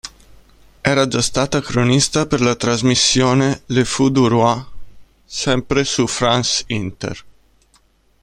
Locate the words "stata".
1.21-1.61